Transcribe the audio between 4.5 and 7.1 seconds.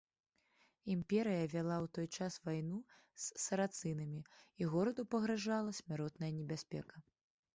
і гораду пагражала смяротная небяспека.